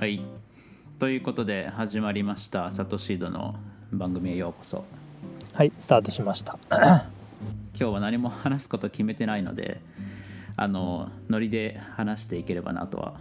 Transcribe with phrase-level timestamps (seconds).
[0.00, 0.20] はい。
[1.00, 3.56] ということで始まりましたサトシードの
[3.90, 4.84] 番組へようこそ。
[5.54, 6.56] はいスタートしました。
[6.70, 7.08] 今
[7.74, 9.80] 日は何も話すこと決めてないので
[10.56, 13.14] あのノリで話していければなとは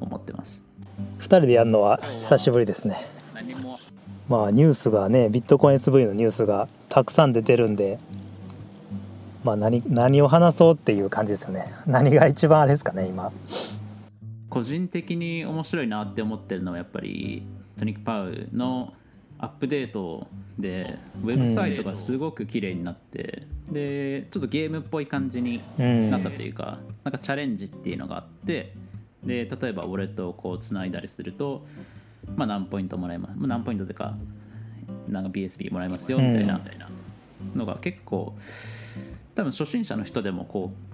[0.00, 0.64] 思ってます。
[1.18, 2.96] 2人でやるのは久しぶりですね。
[3.34, 3.78] 何も。
[4.30, 7.98] まあニュースがねビットコイン SV のニュースがたくさん出てるんで
[9.44, 11.70] まあ何何を話そうっていう感じですよね。
[11.86, 13.30] 何が一番あれですかね今
[14.52, 17.42] 個人的に面白いなって思ってるのはやっぱり
[17.78, 18.92] トニック・パウの
[19.38, 20.26] アップデート
[20.58, 26.10] でウェブサイトがすごく綺麗になって、でちょっとゲームっぽい感じにうん。
[26.10, 28.74] なったというか、なんかチャレンジっていうのがあって
[29.24, 31.64] で例えばウォレットをこうつないだりすると、
[32.36, 34.14] まあ、何ポイントもらえます、まあ、何ポイントというか
[35.08, 36.60] なんか BSB もらえますよみたいな
[37.54, 38.34] のが結構
[39.34, 40.91] 多分初心者の人でもこう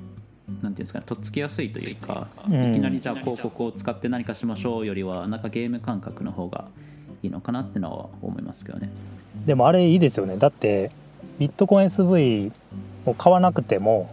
[0.48, 2.70] なんていうんですかねとっつきやすいというか、うん。
[2.70, 6.66] いきなりじゃあ広告を使って何かしましょうよりはなんかゲーム感覚の方が
[7.22, 8.91] いいのかなってのは思いますけどね。
[9.46, 10.36] でもあれいいですよね。
[10.36, 10.91] だって
[11.38, 12.52] ビットコイン SV
[13.06, 14.10] を買わなくても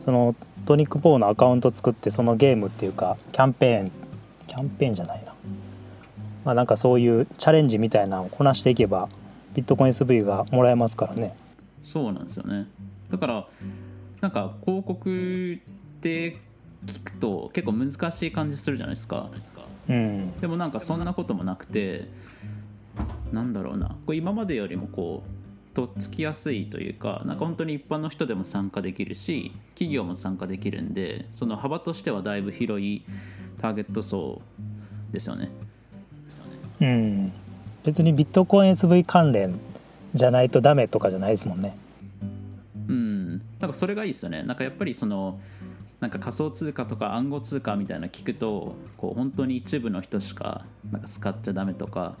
[0.00, 3.92] そのトニック・ポーのアカウント作ってそのゲームっていうかキャンペーン
[4.46, 5.32] キャンペーンじゃないな。
[6.44, 9.08] まあなんかそういうチャレンジみたいなのをこなしていけば
[9.54, 11.36] ビットコイン SV がもらえますからね。
[11.82, 12.66] そうなんですよね。
[13.10, 13.46] だから
[14.22, 16.38] なんか広告って
[16.86, 19.28] 聞くと結構難しい感じするじゃないですか。
[19.88, 20.40] うん。
[20.40, 22.08] でもなんかそんなこともなくて
[23.32, 23.96] なんだろうな。
[24.06, 33.02] これ今までよりもこうとっつきやすいというかなんか本当に一般の人でも参加できるし企業も参加できるんでその幅としてはだいぶ広い
[33.60, 34.40] ターゲット層
[35.12, 35.50] ですよね。
[36.80, 37.32] うん。
[37.84, 39.58] 別にビットコイン SV 関連
[40.14, 41.68] じゃないとダメとかじゃないですもんね。
[41.70, 41.91] うん、
[43.62, 44.42] なんかそれがいいですよね。
[44.42, 45.40] なんかやっぱりその
[46.00, 52.16] なんか仮想通貨とか暗号通貨みたいなの聞くとこう本当に一部の人しかなんか使っちゃダメとか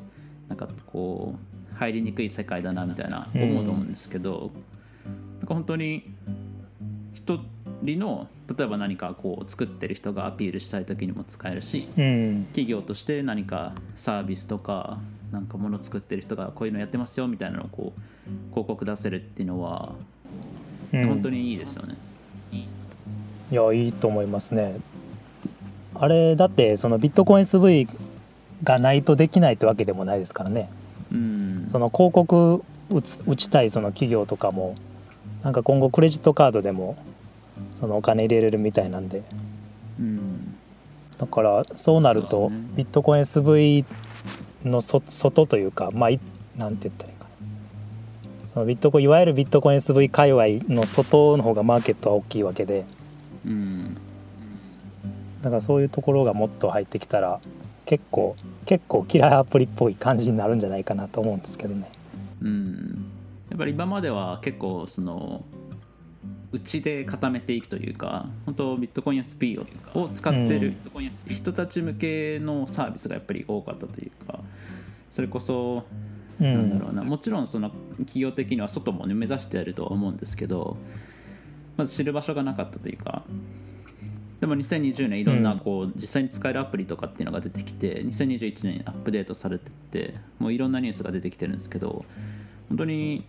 [0.48, 4.52] なんかこう入りにくい世界だなみたいな思うと思うんですけど、
[5.40, 6.04] なんか本当に
[7.12, 7.40] 一
[7.82, 15.00] 人の例えば何かこう作ってる人がアピールしたい時にも使えるしうん企業として何かサービスとか
[15.32, 18.00] なんか物作ってる人がこういうのやってますよみたいなのをこう
[18.50, 19.94] 広告出せるっていうのは
[20.92, 21.06] うん。
[21.08, 21.96] 本当にいいですよね。
[23.50, 24.76] いやいいと思いますね。
[25.94, 27.88] あれだってそのビットコイン SV
[28.62, 30.70] がないとできないってわけでもないですからね。
[31.12, 34.74] うん、その広告打つ打ちたいその企業とかも
[35.42, 36.96] なんか今後クレジットカードでも
[37.78, 39.22] そのお金入れれるみたいなんで。
[40.00, 40.54] うん、
[41.18, 43.84] だからそうなるとビットコイン SV
[44.64, 46.18] のそ外というかまあい
[46.56, 47.11] なんて言ったらいいかな
[48.54, 52.84] そのビットコインいわゆるビットコイン SV 界隈の外の方がマーケットは大きいわけで。
[53.44, 53.96] うん、
[55.42, 57.40] だからそういうところがもっと入ってきたら
[57.86, 58.36] 結構
[58.66, 61.90] 結構キラーアプリっぽい感じになるんじゃないかなと思うんですけどね。
[62.40, 63.10] うん、
[63.50, 65.44] やっぱり今までは結構その
[66.52, 69.66] うちで固めていくというか本当ビットコイン SP を
[69.98, 70.74] を使ってる
[71.28, 74.40] 人たち向けのサービスがやっぱり多かったというか
[75.10, 75.84] それこそ
[76.48, 80.76] うなんだろんうなもちろんその企業的には外も、ね、目指してやるとは思うんですけど
[81.76, 83.22] まず知る場所がなかったというか
[84.40, 92.04] でも2020年いろんなこう実際に使えるアプリとかっていうのが出てきて2021年にアップデートされてってもういろんなニュースが出てきてるんですけど
[92.68, 93.24] 本当に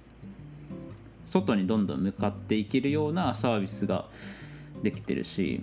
[1.26, 4.08] 外にどんどん向かっていけるようなサービスが
[4.82, 5.62] できてるし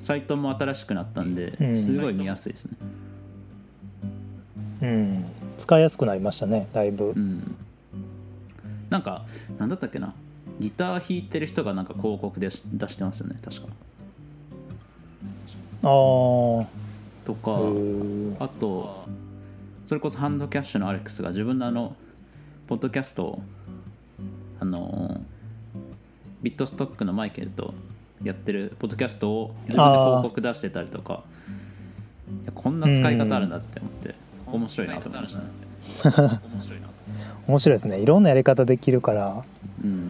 [0.00, 1.76] サイトも新しくなったんでうん。
[1.76, 2.76] すごい見やすいですね。
[4.82, 5.24] うん、
[5.64, 7.14] 使いやすくなりましたねだいぶ。
[7.16, 7.18] う。
[7.18, 7.56] ん、
[8.90, 9.24] なんか
[9.58, 10.12] なんだったっけな。
[10.60, 13.68] ギター弾いてる人がなんか広告でし出してますよね確か。
[15.82, 16.66] あー。
[17.24, 19.06] とかあと
[19.86, 21.96] それこそハンドキャッシュのアレックスが自分のあの
[22.66, 23.42] ポッドキャストを
[24.60, 25.22] あの
[26.42, 27.72] ビットストックのマイケルと
[28.22, 31.24] やってるポッドキャストを自分で広告出してたりとか。
[32.54, 34.14] こんな使い方あるんだって思って
[34.54, 35.40] 面白いなと思いました。
[35.40, 35.46] ね
[37.46, 38.00] 面白いですね。
[38.00, 39.44] いろんなやり方できるから。
[39.82, 40.08] うん。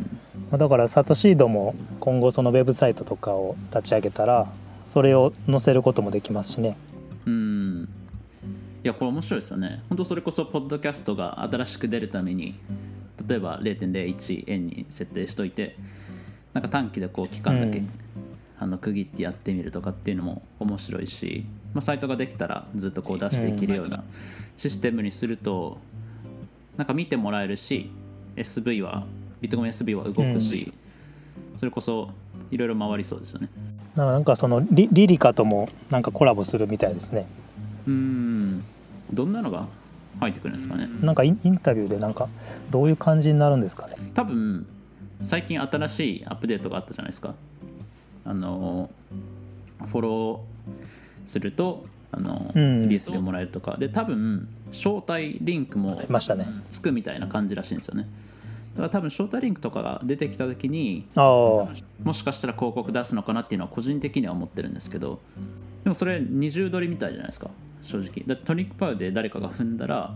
[0.50, 4.46] まあだからサトシードも今後そのウェブサイトとかを立ち上げたら
[4.84, 6.76] それを載せることもできますしね。
[7.26, 7.88] うん。
[8.84, 9.82] いやこれ面白いですよね。
[9.88, 12.54] 本当それこそポッドキャストが新しく出るために
[13.26, 15.76] 例えば0.01円に設定しといて
[16.52, 17.90] なんか短期でこう期間だけ、うん
[18.64, 21.44] あの区切ってやってみるとかっていうのも面白いし、
[21.74, 24.02] まあ、サイトができたらずっとこう出していけるような
[24.56, 25.76] システムにすると
[26.78, 27.90] なんか見てもらえるし
[28.36, 29.04] SV は
[29.42, 30.72] ビットコイン SV は動くし、
[31.58, 32.08] それこそ
[32.50, 33.50] いろいろ回りそうですよね。
[33.94, 37.26] なんかなんかそのリリリカともなんかコラボするみたいですね。
[37.86, 38.64] うん。
[39.12, 39.66] どんなのが
[40.20, 40.88] 入ってくるんですかね。
[41.02, 42.30] なんかインインタビューでなんか
[42.70, 43.96] どういう感じになるんですかね。
[44.14, 44.66] 多分
[45.20, 47.34] 最近新しいアップデートがあったじゃないですか
[48.24, 48.90] あの
[49.86, 52.74] フォローするとあの、うん。
[52.76, 53.76] SBS でもらえるとか。
[53.78, 56.00] で多分招待リンクも
[56.68, 58.08] つくみたいな感じらしいんですよね。
[58.74, 61.68] だから多分招待リンクとかが出てきた時にも
[62.12, 65.20] しかしたら広告出すのかなっていうのは個人的には思ってるんですけど
[65.84, 67.50] でもそれ二重取りみたいじゃないですか。
[67.82, 68.24] 正直。
[68.26, 70.14] だトニックパウで誰かが踏んだら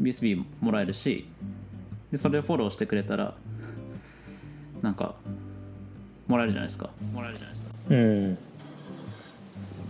[0.00, 1.26] BSB もらえるし
[2.10, 3.34] でそれでフォローしてくれたら
[4.82, 5.16] なんか
[6.30, 6.90] もらえるじゃないですか。
[7.12, 7.72] もらえるじゃないですか。
[7.90, 8.38] うん。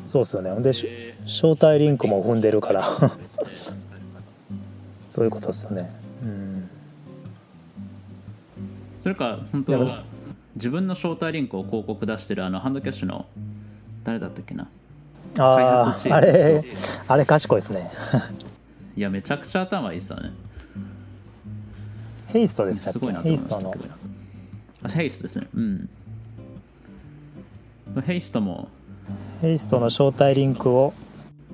[0.07, 0.59] そうっすよね。
[0.63, 0.89] でし
[1.25, 2.83] 招待リンクも踏んでるから。
[4.93, 5.91] そういうことですよね。
[6.23, 6.71] うん。
[9.03, 10.03] それか本当
[10.57, 13.27] 自分の招待リンクを広告出してるあのハンドキャッシュの
[14.03, 14.67] 誰だったっけな？
[15.37, 16.15] 開あ発チーム。
[16.15, 16.65] ああれ
[17.07, 17.91] あれ賢いですね。
[18.97, 20.31] いやめちゃくちゃ頭いいっすよね。
[22.29, 23.57] ヘイストでしたっすごいなけと思いました。
[23.57, 23.95] ヘイストの。
[24.83, 25.47] あヘイストですね。
[25.55, 25.91] うん
[28.05, 28.69] ヘイストも。
[29.41, 30.95] ヘイストの招待リンクを。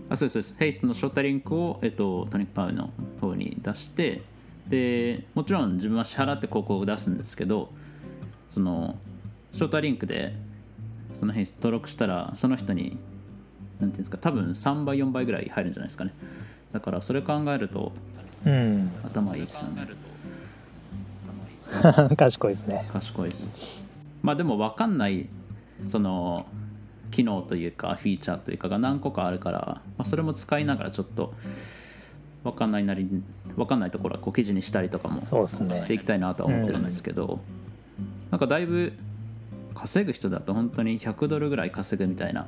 [0.08, 0.56] あそうですそうです。
[0.58, 2.90] ヘイストの招待リンクを、えっと、トニックパウの
[3.20, 4.22] 方に出して
[4.68, 7.70] でもちろん自分は支払って広告を出すんですけど
[8.50, 8.96] その
[9.52, 10.34] 招待リンクで
[11.12, 12.98] そのヘイスト登録したらその人に
[13.80, 16.12] なんていうんですか多分3倍4倍ぐらい入るんじゃないですかね。
[16.72, 17.92] だからそれ考えると
[18.44, 18.92] うん。
[19.04, 19.86] 頭いいっすよね。
[22.16, 22.86] 賢いですね。
[22.92, 23.48] 賢いです。
[24.22, 25.26] まあでも分かんない
[25.84, 26.46] その
[27.10, 31.34] 機能というかフィーチャーというかが何個かあるから、まあ、それも使いながらちょっと
[32.44, 33.22] 分かんないなりに
[33.56, 37.40] 分かんないところはこう記事にしたりとかもしていきたいなとは思ってるんですけど、
[38.30, 38.92] なんかだいぶ
[39.74, 42.46] 稼ぐ人だと本当に100ドルぐらい稼ぐみたいな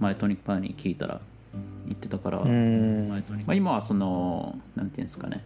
[0.00, 1.20] 前トニックパーに聞いたら
[1.86, 3.08] 言ってたから、うん。
[3.08, 5.44] まあ、今はそのなんていうんですかね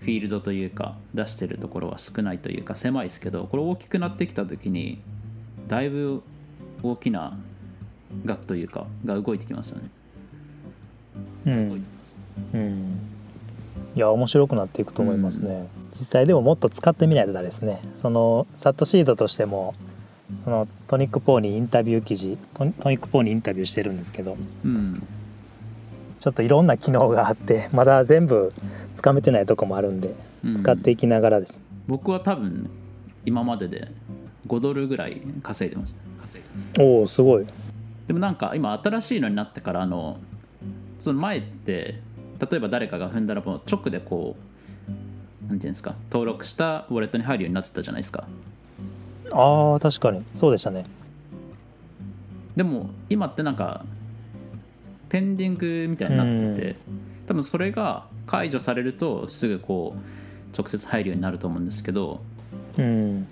[0.00, 5.00] フィールドというか出してるところは少ないというか狭いですけどこれ大きくなってきた時に
[5.66, 6.22] だいぶ
[6.82, 7.36] 大きな
[8.24, 9.90] 額というかが動いてきますよね。
[11.46, 11.84] うん。
[12.54, 12.98] うん。
[13.94, 17.80] いや面白くなっていくと思いますね、実際でももっと使ってみないとだですね。
[17.94, 19.74] そのサットシードとしても
[20.36, 25.02] そのトニック・ポーにインタビュー記事トニック・ポーにインタビューしてるんですけどうん、
[26.18, 28.52] ちょっといろんな機能があってまだ全部
[28.94, 30.14] つかめてないとこもあるんで
[30.44, 30.56] うん。
[30.56, 31.54] 使っていきながらです。
[31.54, 32.68] ね、僕は多分
[33.24, 33.88] 今までで
[34.46, 36.82] 5ドルぐらい稼いでます稼いで。
[36.82, 37.46] おおすごい。
[38.06, 40.18] でもなんか今新しいのになってからあの
[40.98, 42.00] その前って
[42.50, 44.36] 例えば誰かが踏んだらもう直でこ
[45.46, 48.26] うなんていうんですか登録したウォレットに入るようになってたじゃないですか。
[49.32, 50.24] あー確かに。
[50.34, 50.84] そうでしたね
[52.54, 53.84] でも今ってなんか
[55.08, 56.76] ペンディングみたいになってて
[57.26, 62.20] 多分それが解除されるとすぐこう直接入るようになると思うんですけど
[62.78, 63.26] うん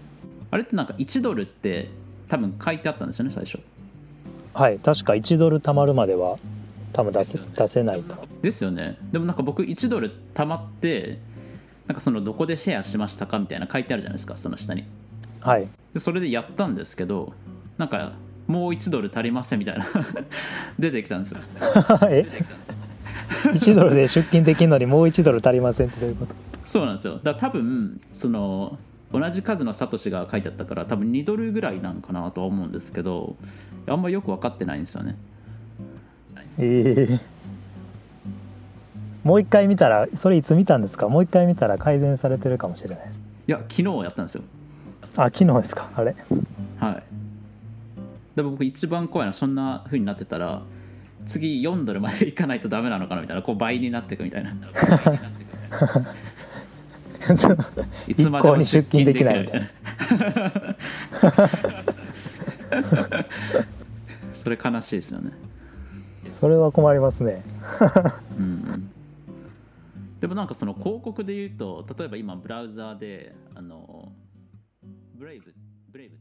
[0.54, 1.88] あれってなんか1ドルって
[2.28, 3.58] 多分書いてあったんですよね最初。
[4.52, 6.38] はい確か1ドル貯まるまでは
[6.92, 8.14] 多分出せ出せないと。
[8.40, 8.96] ですよね。
[9.10, 11.18] でもなんか僕1ドル貯まって
[11.88, 14.84] なんかそのどこでシェアしましたかみたいな書いてあるじゃないですかその下に。
[15.40, 15.66] はい。
[15.92, 17.32] でそれでやったんですけど
[17.76, 18.12] なんか
[18.46, 19.88] もう1ドル足りませんみたいな
[20.78, 21.40] 出てきたんですよ。
[22.10, 22.24] え
[23.46, 26.34] ？1ドルで出勤できるのにもう1ドル足りませんってどういうこと？
[26.64, 27.18] そうなんですよ。
[27.24, 28.78] だ多分その
[29.18, 33.36] 同じ数のサトシが書いてあったから多分2ドルぐらいなんかなとは思うんですけど
[33.86, 35.16] あんまよく分かってないんですよね。
[36.60, 37.20] ええ
[39.22, 41.08] もう一回見たらそれいつ見たんですか？
[41.08, 43.22] もう一回見たら改善されてるかもしれないです。
[43.46, 44.42] いや昨日やったんですよ。
[45.16, 45.88] あ昨日ですか？
[45.94, 46.14] あれ。
[46.78, 47.02] はい。
[48.36, 50.62] で僕一番怖いのはそんな風になってたら
[51.24, 54.50] 次4ドルまでいかないとダメなのかなみたいなこう倍になっていくみたいな
[58.06, 59.68] いつまでも出勤できないみたいな。
[64.34, 65.32] それ悲しいですよね。
[66.28, 67.44] それは困りますね。
[68.38, 68.90] うん
[70.20, 74.10] でもなんかその広告で言うと例えば今ブラウザーであの
[75.14, 75.54] ブレイブ
[75.90, 76.16] ブレイブ